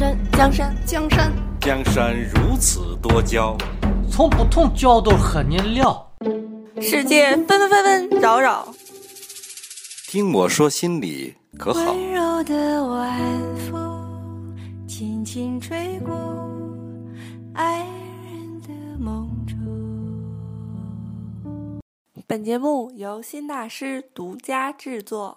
[0.00, 3.54] 山，江山，江山，江山如此多娇，
[4.10, 6.10] 从不同角度和你聊。
[6.80, 8.66] 世界纷纷纷纷扰扰，
[10.08, 11.92] 听我说心里可好？
[11.92, 13.20] 温柔的晚
[13.70, 14.56] 风
[14.88, 16.14] 轻轻吹过
[17.52, 17.80] 爱
[18.24, 19.54] 人的梦中。
[22.26, 25.36] 本节目由新大师独家制作。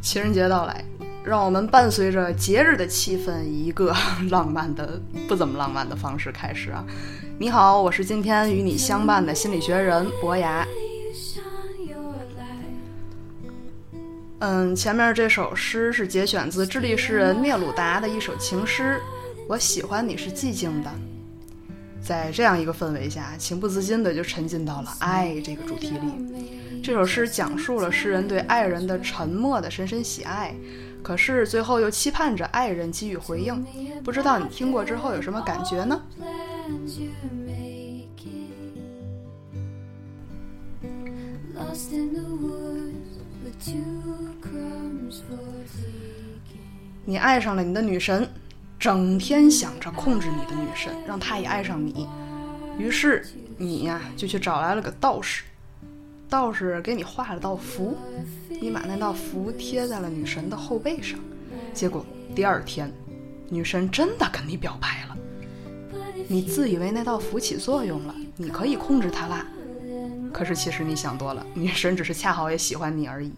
[0.00, 0.84] 情人节到来，
[1.24, 3.94] 让我们伴随着节日的气氛，以一个
[4.28, 6.84] 浪漫的不怎么浪漫的方式开始啊！
[7.38, 10.66] 你好，我是今天与你相伴的心理学人博雅。
[14.48, 19.00] 嗯，前面这首诗是节选自智利诗人聂鲁达的一首情诗。
[19.48, 20.90] 我喜欢你是寂静的，
[22.00, 26.80] 在这样一个氛围下，情不自禁的就沉浸到了爱这个主题里。
[26.80, 30.54] 这首诗讲述了诗人对爱人的沉默的深深喜爱，
[31.02, 33.66] 可是最后又期盼着爱人给予回应。
[34.04, 36.00] 不知道你听过之后有什么感觉呢？
[47.04, 48.28] 你爱上了你的女神，
[48.78, 52.08] 整天想着控制你的女神，让她也爱上你。
[52.78, 53.24] 于是
[53.56, 55.44] 你呀就去找来了个道士，
[56.28, 57.96] 道士给你画了道符，
[58.48, 61.18] 你把那道符贴在了女神的后背上。
[61.72, 62.92] 结果第二天，
[63.48, 65.16] 女神真的跟你表白了。
[66.28, 69.46] 你自以为那道符起作用了，你可以控制她啦。
[70.36, 73.32] 可是其实你想多了，女神只是恰好也喜欢你而已。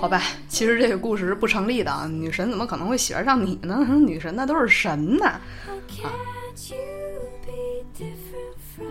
[0.00, 2.08] 好吧，其实这个故事是不成立的啊！
[2.08, 3.86] 女神怎么可能会喜欢上你呢？
[4.04, 5.26] 女神那都是神呐！
[5.26, 6.10] 啊，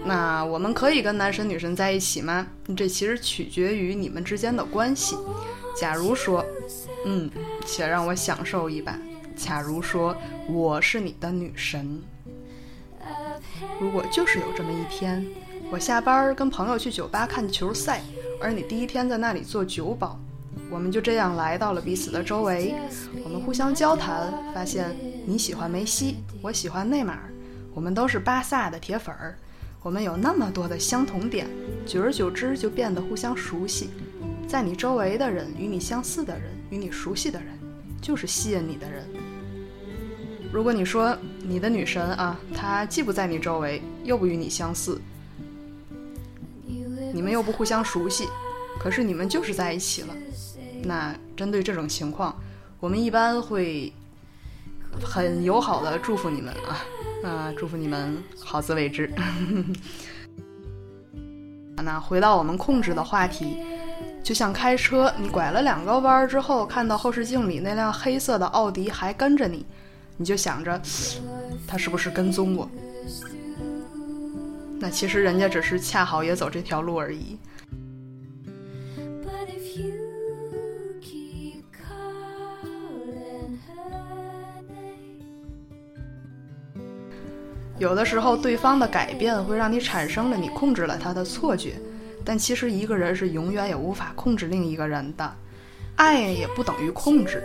[0.05, 2.47] 那我们可以跟男神女神在一起吗？
[2.77, 5.17] 这其实取决于你们之间的关系。
[5.75, 6.45] 假如说，
[7.05, 7.29] 嗯，
[7.65, 8.97] 且让我享受一把。
[9.35, 10.15] 假如说
[10.47, 12.01] 我是你的女神，
[13.79, 15.25] 如果就是有这么一天，
[15.71, 18.01] 我下班跟朋友去酒吧看球赛，
[18.41, 20.19] 而你第一天在那里做酒保。
[20.71, 22.75] 我们就这样来到了彼此的周围，
[23.23, 27.29] 我们互相交谈，发现你喜欢梅西，我喜欢内马尔，
[27.73, 29.35] 我们都是巴萨的铁粉儿，
[29.81, 31.47] 我们有那么多的相同点，
[31.87, 33.89] 久而久之就变得互相熟悉。
[34.47, 37.47] 在你周围的人，与你相似的人，与你熟悉的人，
[37.99, 39.07] 就是吸引你的人。
[40.51, 44.99] 如果你说你的女神啊，她既不在你周围，又不与你相似，
[47.13, 48.27] 你们又不互相熟悉，
[48.79, 50.07] 可是你们就是在一起了。
[50.83, 52.35] 那针对这种情况，
[52.79, 53.93] 我们一般会
[55.03, 56.85] 很友好的祝福你们啊，
[57.23, 59.11] 啊，祝福你们好自为之。
[61.83, 63.57] 那回到我们控制的话题，
[64.23, 69.65] 就像开车，你拐了两个弯之后，看到后视镜里那辆黑色的奥迪还跟着你，
[70.19, 70.79] 你就想着
[71.65, 72.69] 他是不是跟踪我？
[74.77, 77.37] 那其实人家只是恰好也走这条路而已。
[87.77, 91.75] 有的时候，对方的改变会让你产生了你控制了他的错觉，
[92.25, 95.33] 但其实一个人是永远也无法控制另一个人的，
[95.95, 97.41] 爱也不等于控制。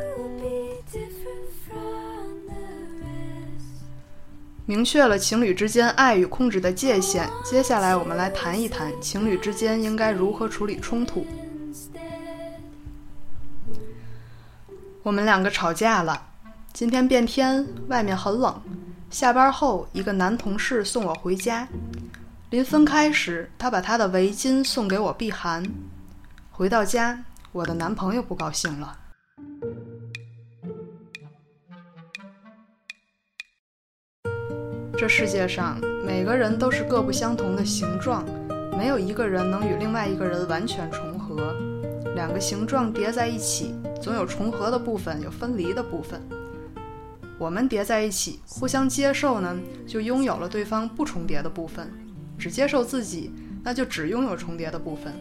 [4.66, 11.26] 明确了情侣之间爱与控制的界限，接下来我们来谈一谈情侣之间应该如何处理冲突。
[15.02, 16.28] 我们两个吵架了，
[16.72, 18.58] 今天变天，外面很冷。
[19.10, 21.68] 下班后，一个男同事送我回家。
[22.48, 25.62] 临分开时，他把他的围巾送给我避寒。
[26.50, 27.22] 回到家，
[27.52, 28.96] 我的男朋友不高兴了。
[34.96, 35.76] 这世界上
[36.06, 38.24] 每个人都是各不相同的形状，
[38.78, 41.52] 没有一个人能与另外一个人完全重合。
[42.14, 46.22] 两个形状叠在一起，总有重合的部分，有分离的部分。
[47.38, 51.86] 我们叠在一起，互相接受呢，就拥有了对方不重叠的部分；
[52.38, 53.32] 只接受自己，
[53.64, 55.12] 那就只拥有重叠的部分。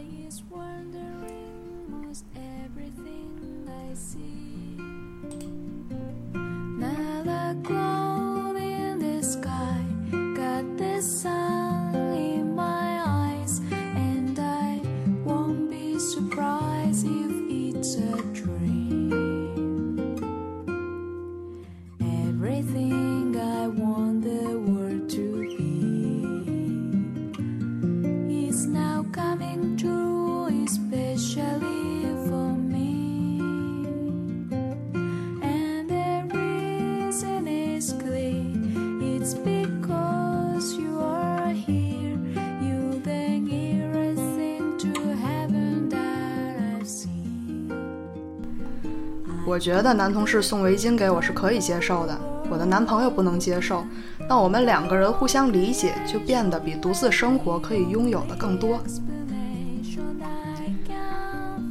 [49.54, 52.18] 我觉得男同事送围巾给我是可以接受的，
[52.50, 53.84] 我的男朋友不能接受。
[54.28, 58.80] 那我们两个人互相理解，就变得比独自生活可以拥有的更多。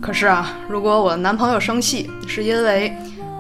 [0.01, 2.95] 可是啊，如果我的男朋友生气，是因为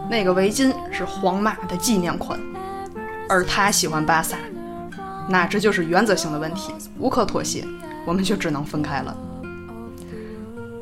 [0.09, 2.37] 那个围巾是皇马的纪念款，
[3.29, 4.35] 而他喜欢巴萨，
[5.29, 7.65] 那这就是原则性的问题，无可妥协，
[8.05, 9.15] 我们就只能分开了。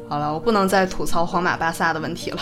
[0.09, 2.39] 好了，我不能再吐槽皇马巴萨的问题了。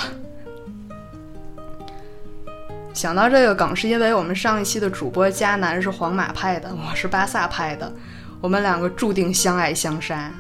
[2.94, 7.92] 想到这个梗，是因为我们上一期的主播迦南是皇马派的，我是巴萨派的，
[8.42, 10.32] 我们两个注定相爱相杀。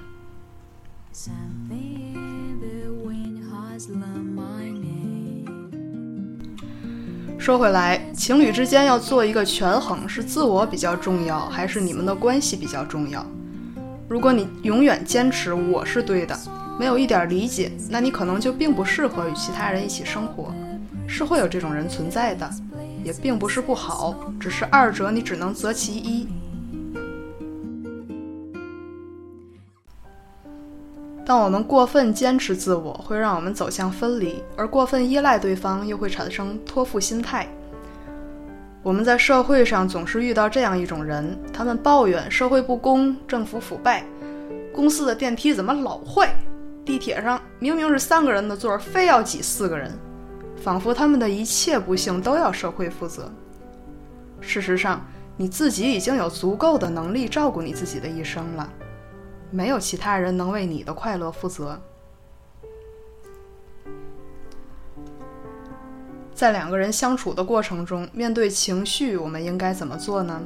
[7.37, 13.25] 说回来，情侣之间要做一个权衡，是自我比较重要，还是你们的关系比较重要？
[14.09, 16.37] 如果你永远坚持我是对的，
[16.77, 20.53] 没有一点理解，那你可能就并不适合与其他人一起生活。
[21.11, 22.47] 是会有这种人存在的，
[23.03, 26.27] 也并不是不好，只是二者你只能择其一。
[31.25, 37.47] 当我们过分坚持自我，会让我们走向分离；而过分依赖对方，又会产生托付心态。
[38.83, 44.05] 我们在社会上总是遇到这样一种人，他们抱怨社会不公、政府腐败、
[44.71, 46.33] 公司的电梯怎么老坏，
[46.85, 49.91] 地铁上明明是三个人的座，非要挤四个人。
[50.61, 53.31] 仿佛他们的一切不幸都要社会负责。
[54.41, 55.05] 事实上，
[55.37, 58.69] 你自己已经有足够的能力照顾你自己的一生了，
[59.51, 61.79] 没有其他人能为你的快乐负责。
[66.33, 70.41] 在两个人相处的过程中，面对情绪，我们应该怎么做呢？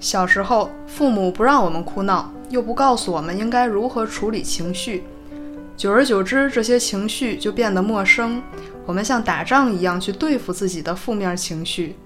[0.00, 2.32] 小时候，父母不让我们哭闹。
[2.48, 5.04] 又不告诉我们应该如何处理情绪，
[5.76, 8.42] 久而久之，这些情绪就变得陌生。
[8.84, 11.96] 我们像打仗一样去对付自己的负面情绪。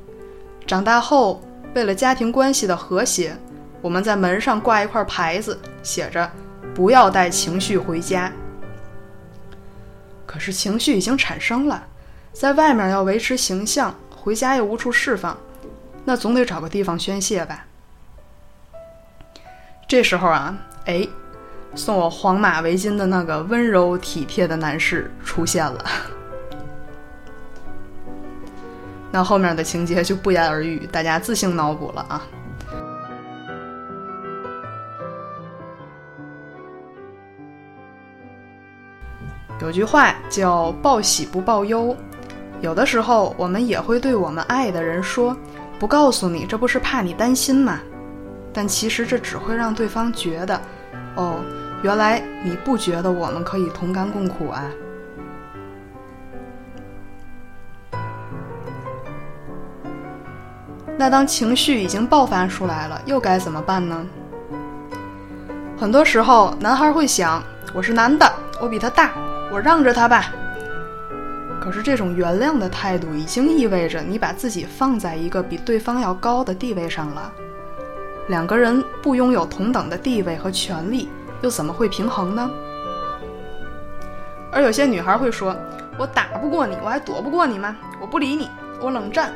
[0.67, 1.43] 长大后，
[1.75, 3.37] 为了家庭关系的和谐，
[3.83, 6.31] 我们在门上挂一块牌子，写着
[6.75, 8.33] “不要带情绪回家”。
[10.25, 11.87] 可是情绪已经产生了，
[12.33, 15.37] 在外面要维持形象，回家又无处释放，
[16.05, 17.67] 那总得找个地方宣泄吧。
[19.91, 21.05] 这时候啊，哎，
[21.75, 25.85] 送我黄马围巾的那个温柔体贴的男士出现了。
[29.11, 32.23] 那后面的情节就不言而喻，大家自行脑补了啊。
[39.61, 41.97] 有句话叫“报喜不报忧”，
[42.63, 45.37] 有的时候我们也会对我们爱的人说
[45.81, 47.81] ：“不告诉你，这不是怕你担心吗？”
[48.53, 50.61] 但其实这只会让对方觉得，
[51.17, 51.37] 哦，
[51.83, 54.65] 原来你不觉得我们可以同甘共苦啊。
[60.99, 64.07] 那当情绪已经爆发出来了，又该怎么办呢？
[65.79, 67.43] 很多时候，男孩会想：
[67.73, 68.31] 我是男的，
[68.61, 69.13] 我比他大，
[69.51, 70.31] 我让着他吧。
[71.59, 77.33] 可是这种原谅的态度，已经意味着你把自己放在一个比对方要高的地位上了。
[78.31, 81.09] 两个人不拥有同等的地位和权利，
[81.43, 82.49] 又怎么会平衡呢？
[84.53, 85.55] 而有些女孩会说
[85.99, 87.77] ：“我打不过你，我还躲不过你吗？
[88.01, 88.49] 我不理你，
[88.81, 89.33] 我冷战。”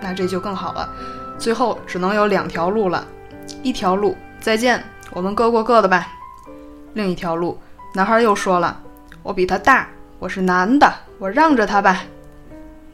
[0.00, 0.88] 那这就更好了，
[1.38, 3.06] 最后只能有两条路了：
[3.62, 6.06] 一条路再见，我们各过各的吧；
[6.94, 7.60] 另一条路，
[7.92, 8.80] 男孩又说了
[9.22, 9.86] ：“我比他大，
[10.18, 12.02] 我是男的，我让着他吧。”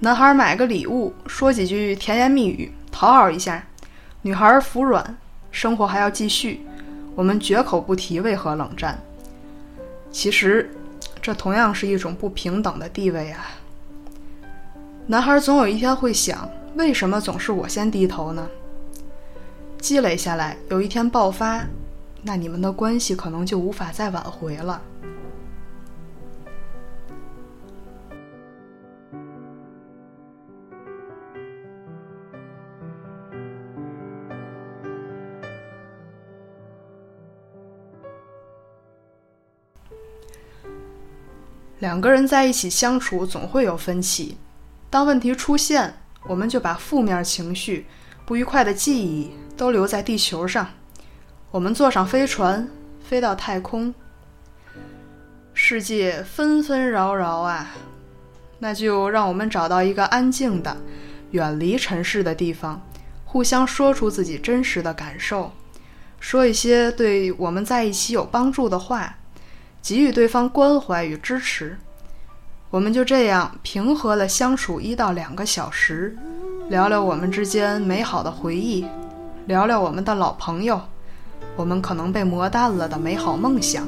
[0.01, 3.63] 男孩买个礼物，说几句甜言蜜语，讨好一下，
[4.27, 5.17] 女孩服软，
[5.53, 6.67] 生活还要继续。
[7.15, 8.99] 我们绝口不提为何冷战。
[10.11, 10.69] 其实，
[11.23, 13.47] 这同样是一种不平等的地位啊。
[15.07, 18.49] 男孩总有一天会想：为什么总是我先低头呢？
[19.79, 21.65] 积累下来，有一天爆发，
[22.23, 24.83] 那你们的关系可能就无法再挽回了。
[41.87, 44.37] 两个人在一起相处，总会有分歧。
[44.91, 47.87] 当问题出现，我们就把负面情绪、
[48.25, 50.67] 不愉快的记忆都留在地球上。
[51.53, 52.69] 我们坐上飞船，
[53.09, 53.95] 飞到太空。
[55.55, 57.71] 世界纷纷扰扰啊，
[58.59, 60.77] 那就让我们找到一个安静的、
[61.31, 62.85] 远离尘世的地方，
[63.25, 65.53] 互相说出自己真实的感受，
[66.19, 69.19] 说一些对我们在一起有帮助的话。
[69.87, 71.79] 给予对方关怀与支持，
[72.71, 76.17] 我们就这样平和的相处一到两个小时，
[76.69, 78.85] 聊聊我们之间美好的回忆，
[79.47, 80.81] 聊聊我们的老朋友，
[81.55, 83.87] 我们可能被磨淡了的美好梦想。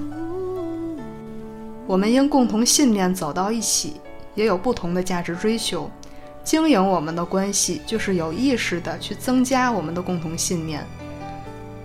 [1.84, 4.00] 我们因共同信念走到一起，
[4.36, 5.90] 也有不同的价值追求。
[6.44, 10.86] 经营我们的关系，就是有意识的去增加我们的共同信念。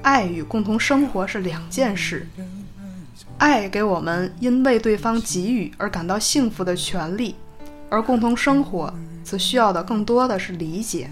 [0.04, 2.28] 爱与共同生活是两件事。
[3.38, 7.36] 爱给我们因为对方给予而感到幸福的权利，
[7.90, 8.94] 而共同生活
[9.24, 11.10] 则需要的更多的是理解。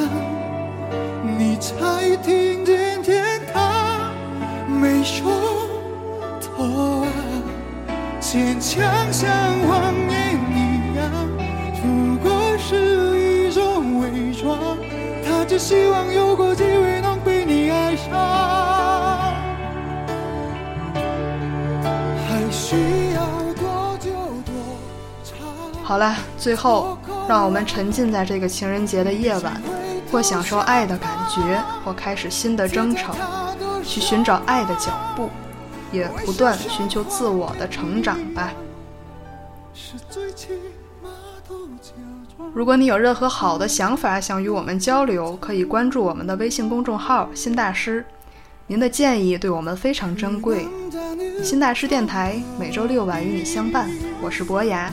[0.00, 4.12] 多深，你才听见天堂
[4.68, 5.30] 没说
[6.40, 7.08] 透啊？
[8.20, 9.30] 坚强像
[9.66, 11.10] 谎言一样，
[11.82, 14.78] 不过是一种伪装。
[15.24, 18.12] 他只希望有过机会能被你爱上，
[22.28, 22.76] 还需
[23.14, 24.10] 要多久
[24.44, 24.54] 多
[25.24, 25.38] 长。
[25.82, 26.96] 好了，最后
[27.28, 29.60] 让我们沉浸在这个情人节的夜晚，
[30.10, 33.14] 或享受爱的感觉，或开始新的征程，
[33.84, 35.30] 去寻找爱的脚步，
[35.92, 38.52] 也不断寻求自我的成长吧。
[42.52, 48.04] 如果你有任何好的想法想与我们交流，可以关注我们的微信公众号“新大师”，
[48.66, 50.66] 您的建议对我们非常珍贵。
[51.44, 53.88] 新大师电台每周六晚与你相伴，
[54.20, 54.92] 我是博雅。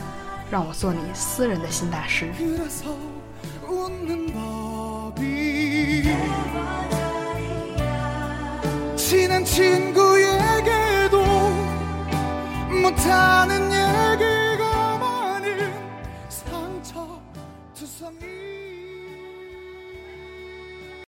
[0.50, 2.32] 让我做你私人的新大师。
[9.08, 11.16] 친한 친구에게도
[12.82, 13.77] 못하는